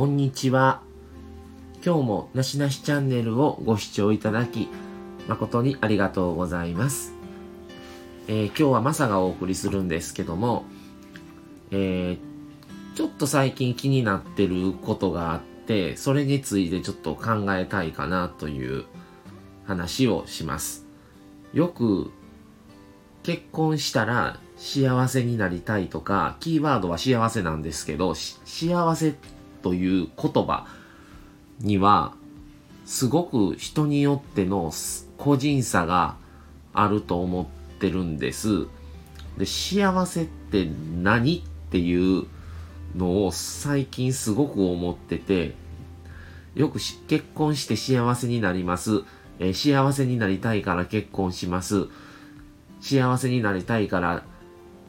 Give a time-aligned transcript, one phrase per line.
[0.00, 0.80] こんにちは。
[1.84, 4.66] 今日もなしなしチャンネルをご視聴いただき、
[5.28, 7.12] 誠にありがとうございます。
[8.26, 10.64] えー、今日はマサがお送りするんですけども、
[11.70, 18.86] えー、ちょっと最近気になってることがあって、それについてちょっと考えたいかなという
[19.66, 20.86] 話をします。
[21.52, 22.10] よく
[23.22, 30.66] 結婚したら幸せになりたいとか、キーワードは幸せなんですけど、幸せってという言葉
[31.60, 32.14] には、
[32.84, 34.72] すごく人によっての
[35.16, 36.16] 個人差が
[36.72, 37.46] あると思っ
[37.78, 38.66] てるんです。
[39.38, 40.68] で、幸せって
[41.02, 42.26] 何っていう
[42.96, 45.54] のを最近すごく思ってて、
[46.54, 49.02] よく結婚して幸せになります。
[49.38, 51.86] えー、幸せになりたいから結婚します。
[52.80, 54.24] 幸せになりたいから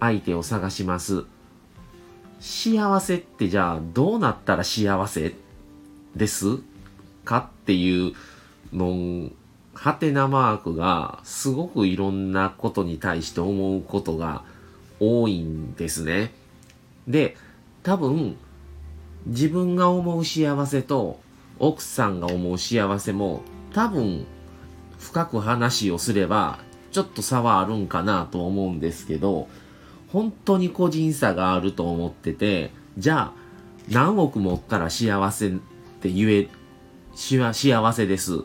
[0.00, 1.24] 相手を探します。
[2.42, 5.32] 幸せってじゃあどうなったら幸せ
[6.16, 6.58] です？
[7.24, 8.14] かっていう
[8.72, 9.30] の、
[9.74, 14.42] はてなマークがすごくいろんなことに対して思うことが
[14.98, 16.32] 多いんですね。
[17.06, 17.36] で、
[17.84, 18.36] 多分
[19.26, 21.20] 自分が思う幸せと
[21.60, 24.26] 奥さんが思う幸せも多分
[24.98, 26.58] 深く話をすれば
[26.90, 29.48] ちょっと差はあるんかなと思うんですけど、
[30.12, 33.32] 本当に個人差があると思ってて、じゃあ、
[33.88, 35.50] 何億持ったら幸せっ
[36.00, 36.48] て言え、
[37.14, 38.38] 幸せですっ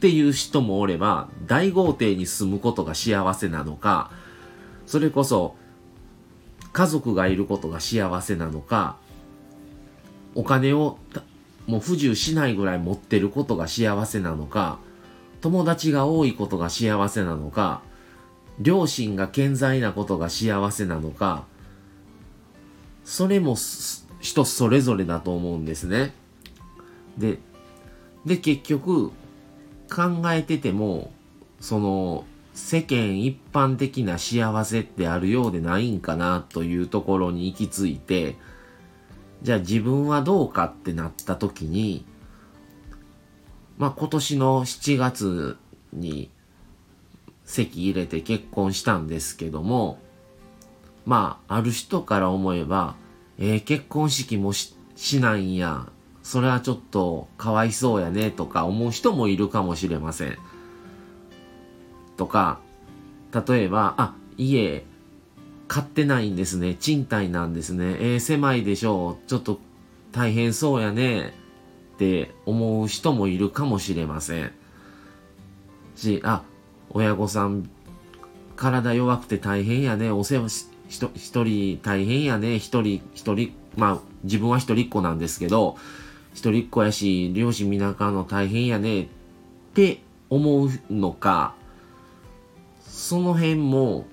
[0.00, 4.12] ていう人もおれば、大豪邸に住むことが幸せなのか、
[4.86, 5.56] それこそ、
[6.72, 8.96] 家族がいることが幸せなのか、
[10.36, 10.98] お金を
[11.66, 14.78] もう不自由しないぐらい持ってることが幸せなのか、
[15.40, 17.82] 友達が多いことが幸せなのか、
[18.60, 21.46] 両親が健在なことが幸せなのか、
[23.04, 23.56] それも
[24.20, 26.12] 人それぞれだと思うんですね。
[27.16, 27.38] で、
[28.26, 29.10] で、結局、
[29.88, 31.12] 考えてても、
[31.60, 38.36] その、世間一般的な幸せってあるようでないんかなというところに行き着いて、
[39.42, 42.04] じゃあ自分はどうかってなった時に、
[43.78, 45.56] まあ今年の7月
[45.92, 46.30] に
[47.48, 49.98] 籍入れて結婚したんですけども、
[51.06, 52.94] まあ、ある人から思えば、
[53.38, 54.76] えー、結婚式もし
[55.20, 55.86] ないんや、
[56.22, 60.38] それはちょっとかわいそうやねとか思う人もいるかもしれません。
[62.18, 62.60] とか、
[63.32, 64.84] 例えば、あ、家、
[65.68, 66.74] 買ってないんですね。
[66.74, 67.96] 賃貸なんですね。
[67.98, 69.28] えー、狭いでしょう。
[69.28, 69.58] ちょっと
[70.12, 71.32] 大変そうやね。
[71.94, 74.52] って思う人もいるかもしれません。
[75.96, 76.42] し、あ、
[76.90, 77.68] 親御さん、
[78.56, 85.76] 体弱くて大変やね、お世話し、一人大変やね、一人、一人、まあ、自分は一人っ子なんですけど、
[86.34, 89.06] 一人っ子やし、両親皆かの大変やね、っ
[89.74, 90.00] て
[90.30, 91.54] 思うのか、
[92.86, 94.06] その辺も、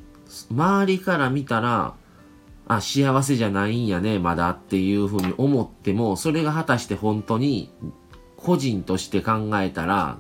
[0.52, 1.96] 周りから見たら、
[2.68, 7.72] あ、幸せじゃないんやね、まだっていうふうに思っても、それが果たして本当に
[8.38, 10.18] 個人として考えたら、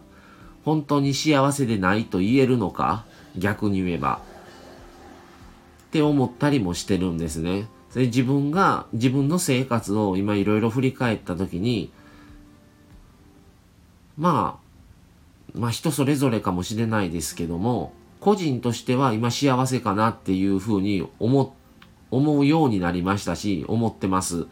[0.65, 3.05] 本当に幸せでないと言えるのか？
[3.37, 4.19] 逆に言えば。
[5.87, 7.67] って思ったりもしてるんですね。
[7.91, 11.91] それ自分が自分の生活を今いろいろ振り返った時に、
[14.17, 14.59] ま
[15.55, 21.55] あ、まあ人それぞれかもしれないですけども、個人としては今幸せかなっていうふうに思、
[22.11, 24.47] 思うようになりましたし、思ってます。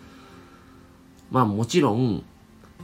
[1.32, 2.24] まあもちろん、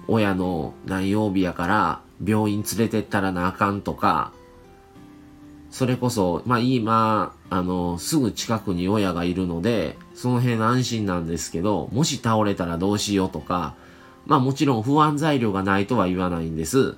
[0.08, 4.34] 親の何曜日やから病院連れてったらなあかんとか、
[5.72, 13.76] それこそ、まあ今、あの、すぐ近くに親がいるので、その辺安心なんですけど、もし倒れたらどうしようとか、
[14.26, 16.96] まあもちろん不安材料がないとは言わないんです。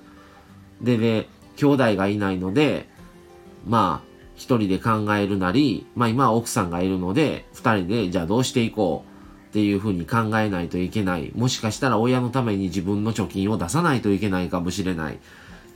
[0.80, 2.88] で、で、兄弟がいないので、
[3.66, 9.11] まあ、一人で考えるなり、まあ今は奥さんがいるので、二人でじゃあどうしていこう。
[9.52, 11.30] っていうふうに考えないといけない。
[11.34, 15.18] もしかしたら親のために自分の貯金を出さないといけないかもしれない。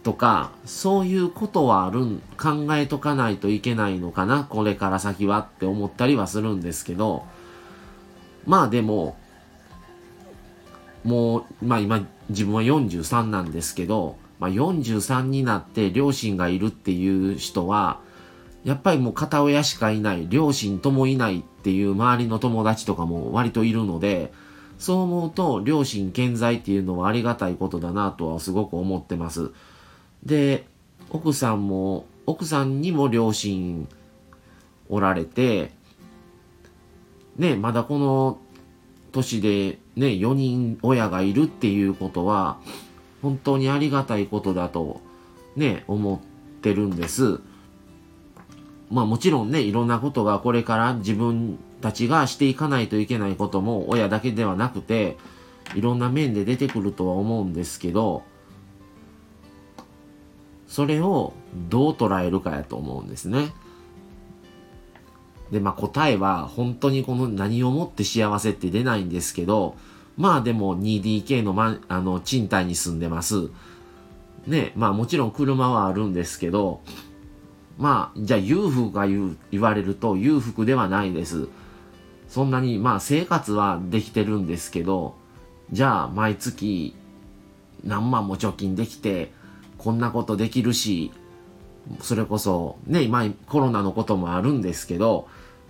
[0.02, 7.26] とか、そういうことはあるん、考えとかないといけないのかな、これから先はって思ったりはするんですけど、
[8.46, 9.18] まあでも、
[11.04, 18.00] もう、まあ今、自分は43なんですけど、まあ43になって両親がいるっていう人は、
[18.64, 24.32] やっぱりもう片親しかいない、両親ともいないっっていう周りの友達とかも割といるので、
[24.78, 29.50] そう思うと両親健在っていうのはありがたいことだなとはすごく思ってます。
[30.24, 30.64] で、
[31.10, 33.88] 奥さんも、奥さんにも両親
[34.88, 35.72] おられて、
[37.36, 38.38] ね、まだこの
[39.10, 42.58] 年でね、4人親がいるっていうことは、
[43.22, 45.00] 本当にありがたいことだと
[45.56, 46.22] ね、思
[46.58, 47.40] ってるんです。
[48.90, 55.16] まあもちろんね、いろんなことがこれから自分たちがしていかないといけないことも親だけではなくて、
[55.74, 58.22] いろんな面で出てくるとは思うんですけど、
[60.68, 61.32] それを
[61.68, 63.52] どう捉えるかやと思うんですね。
[65.50, 69.76] で、まあ答えは本当にこの何をもって幸せって出ないんですけど、
[70.16, 73.50] まあでも 2DK の,、ま、あの賃貸に住んでます。
[74.46, 76.80] ね、まあもちろん車はあるんですけど、
[77.78, 81.48] まあじゃあ裕福が言う言われると裕福ではないです。
[82.28, 85.14] そんなにまあ生活はできてるんですけど、
[85.72, 86.94] じゃあ毎月
[87.84, 89.32] 何万も貯金できて、
[89.78, 91.12] こんなことできるし、
[92.00, 95.28] それこそね、今コロナのこともあるんですけど、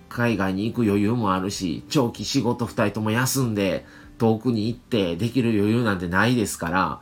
[0.08, 3.84] 海外に行く余裕もあるし、長期仕事二人とも休んで、
[4.18, 7.00] 遠くに行ってできる余裕なんてないですから、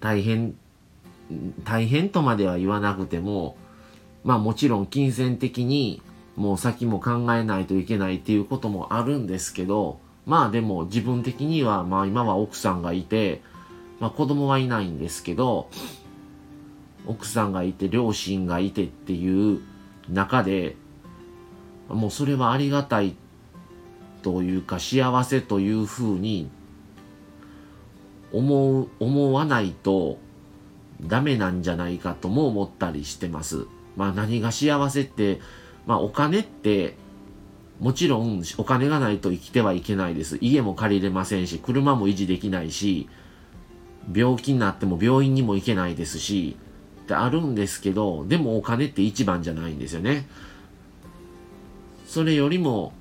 [0.00, 0.54] 大変、
[1.64, 3.56] 大変とまでは言わなくても、
[4.24, 6.02] まあもちろん金銭的に
[6.36, 13.42] もう先も考えないといけないっていうこともあるんですけど、まあでも自分的にはまあ今は奥さんがいて、
[14.00, 15.68] まあ子供はいないんですけど、
[17.06, 19.60] 奥さんがいて両親がいてっていう
[20.08, 20.76] 中で、
[21.88, 23.14] もうそれはありがたい
[24.22, 26.50] というか幸せというふうに
[28.32, 30.18] 思う、思わないと
[31.02, 33.66] ダメなんじゃないかとも思ったりしてます。
[33.96, 35.40] まあ何が幸せって、
[35.86, 36.96] まあお金って
[37.80, 40.38] もちろんお金がないと生きてはいけないです。
[40.40, 43.08] 家も借りれませんし、車も維持できないし、
[44.14, 46.56] 病気になっても病院にも行けないですし、
[47.04, 50.26] ってあるんですけど、でもお金って一番じゃないんですよね。
[52.06, 52.92] それよりも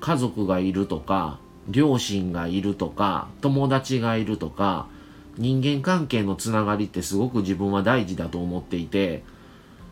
[0.00, 1.38] 家族がいるとか、
[1.68, 4.86] 両親がいるとか、友達がいるとか、
[5.36, 9.22] 人間関係のつながりってすごく自分は大事だと思っていて、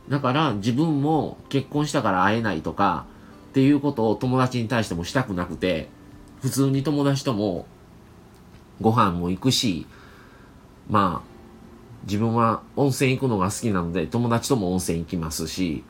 [0.09, 3.07] だから自分も結婚したから会えないとか
[3.51, 5.89] っていうことを友達に対してもしたくなくて、
[6.41, 7.67] 普通に友達とも
[8.81, 9.87] ご飯も行くし、
[10.89, 11.29] まあ、
[12.05, 15.85] 自分は温泉行くのが好きなので友達とも温泉行きますし、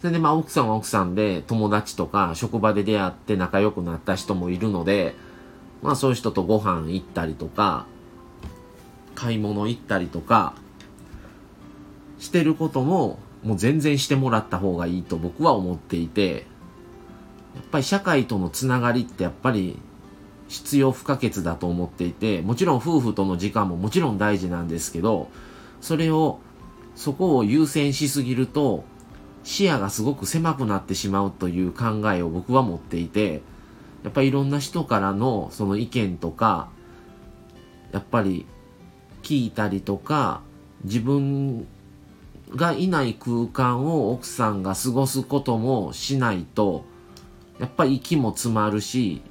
[0.00, 5.14] それでまあ奥さんは奥さんで友達とか職場で出会って仲良くなった人もいるので、
[5.82, 7.86] まあそういう人とご飯行ったりとか、
[9.14, 10.54] 買い物行ったりとか、
[12.24, 16.46] してることももう全然してもらった方がいいと僕は思っていて、
[17.54, 19.78] やっぱり社会とのつながりってやっぱり
[20.48, 25.28] 必要不可欠だと思っていて、もちろん夫婦との時間ももちろん大事なんですけど、
[25.82, 26.40] それを、
[26.96, 28.84] そこを優先しすぎると、
[29.42, 33.42] 視野がすごく狭くなってしまうという考えを僕は持っていて、
[34.02, 36.70] やっぱりいろんな人からのその意見とか、
[37.92, 38.46] やっぱり
[39.22, 40.40] 聞いたりとか、
[40.84, 41.66] 自分
[42.54, 46.84] がいない空間を奥さんが過ごすこともしないと、
[47.58, 49.22] やっぱり息も詰まるし、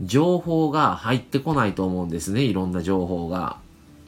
[0.00, 3.58] 情報が入ってこないと思うんですね、いろんな情報が。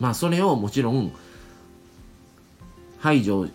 [0.00, 1.12] まあそれをもちろん
[2.98, 3.48] 排除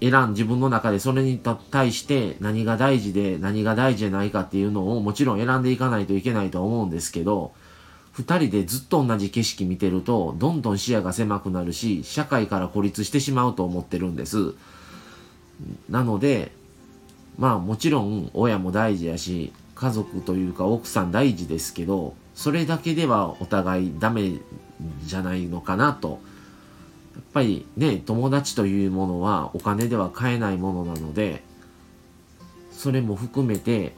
[0.00, 7.52] 選ん、自分の中でそれに対して何が大事で何が大事じゃないかっていうのをもちろん選んでいかないといけないと思うんですけど、
[8.16, 14.54] 二人でずっと同じ景色見てると、どんどん視野が狭くなるし、社会から孤立してしまうと思ってるんです。
[15.90, 16.50] なので、
[17.38, 24.32] まあもちろん親も大事やし、家族というか奥さん大事ですけど、それだけではお互いダメ
[25.04, 26.18] じゃないのかなと
[27.16, 31.42] やっぱりね、友達というものはお金では買えないものなので、
[32.72, 33.94] それも含めて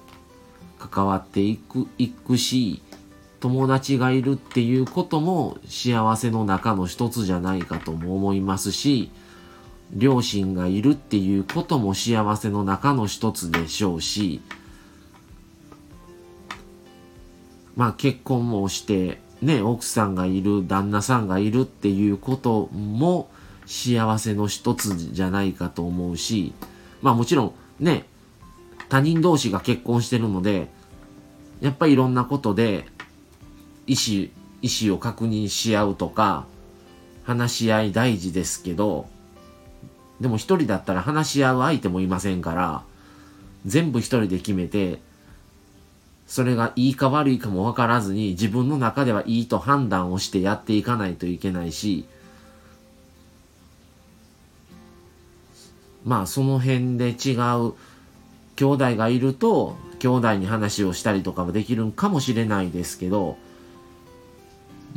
[0.79, 2.83] 関わっていく、いくし、
[3.41, 9.11] 友達がいるっていうことも幸せの中の一つじゃないかとも思いますし、
[9.93, 14.43] 両親がいるっていうことも幸せの中の一つでしょうし、
[17.77, 23.31] まあ結婚もして、ね、奥さんがいる、旦那さんがいるっていうことも
[23.67, 26.53] 幸せの一つじゃないかと思うし、
[27.03, 28.05] まあもちろんね、
[28.89, 30.69] 他人同士が結婚してるので、
[31.61, 32.87] やっぱりいろんなことで
[33.89, 34.29] 意思、
[34.63, 36.47] 意思を確認し合うとか、
[37.25, 39.09] 話し合い大事ですけど、
[40.21, 42.83] でも一人だったら話し合う相手もいませんから、
[43.67, 45.01] 全部一人で決めて、
[46.27, 52.07] それがいいか悪いかも分からずに自分の中ではいいと判断をしてやっていかないといけないし、
[56.05, 57.75] まあその辺で違う
[58.57, 63.39] 兄弟がいると兄弟に話をしたりとかもできるんかもしれないですけど、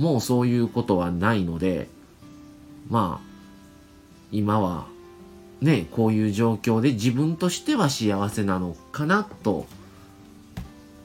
[0.02, 1.88] もうそういうことはないので、
[2.90, 3.28] まあ、
[4.32, 4.88] 今は
[5.62, 9.68] ね、こういう状況で自分としては幸せなのかなと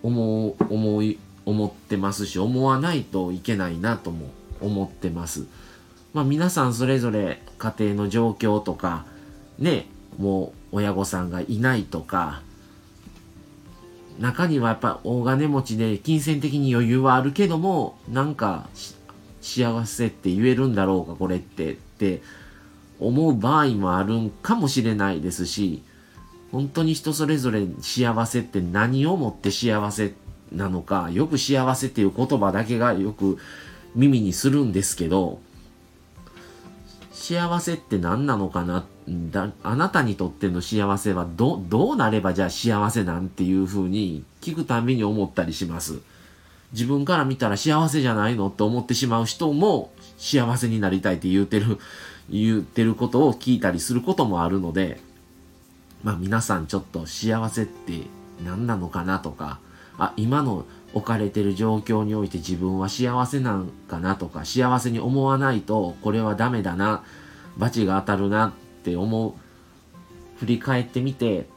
[0.02, 4.30] 思う、思い、思ってますし、思わないといけないなとも
[4.62, 5.44] 思ってます。
[6.14, 9.04] まあ皆さんそれぞれ家庭の状況とか、
[9.58, 9.84] ね、
[10.16, 12.40] もう親御さんがいないとか、
[14.18, 18.68] 中にはやっぱ大金持ちで金銭的に余裕はあるけども、なんか
[19.42, 22.22] 幸せって言えるんだろうか、これってって
[22.98, 25.82] 思う場合もあるんかもしれないですし、
[26.50, 30.14] 本当に人それぞれ幸せって何をもって幸せ
[30.50, 33.38] なのか、よく幸せっていう言葉だけがよく
[33.94, 35.40] 耳にするんですけど、
[37.12, 46.00] 幸せって何なのかなってだあなたにとっての幸せはどどうなればじゃあ幸せなんていうふうに聞くたびに思ったりします。
[46.72, 51.78] 自分から見たら幸せじゃないのって思ってしまう人も幸せになりたいって言うてる
[52.28, 55.00] 言ってることを聞いたりすることもあるので、
[56.02, 58.00] まあ皆さんちょっと幸せって
[58.44, 59.60] 何なのかなとか、
[59.96, 67.04] あ、今の置かれてる状況において自分は幸せなんかなとか、幸せに思わないとこれはダメだな、
[67.56, 68.52] 罰が当たるな
[68.86, 69.32] って思う、
[70.38, 71.48] 振り返ってみて、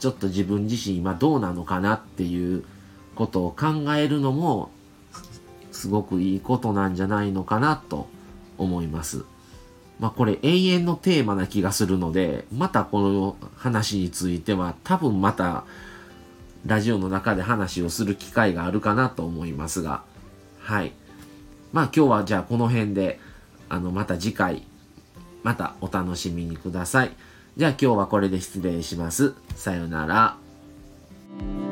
[0.00, 2.64] ちょっと自分自身今どうなのかなっていう
[3.14, 4.70] ことを考えるのも、
[5.70, 8.08] すごくいいことなんじゃないのかなと
[8.58, 9.24] 思います。
[10.00, 15.64] まあこれ永遠のテーマな気がするので、またこの話については多分また
[16.66, 20.02] ラジオの中で話をする機会があるかなと思いますが、
[20.58, 20.92] はい。
[21.72, 23.20] まあ今日はじゃあこの辺で、
[23.68, 24.64] あのまた次回、
[25.48, 27.12] またお楽しみにください。
[27.56, 29.32] じゃあ今日はこれで失礼します。
[29.56, 31.67] さよなら。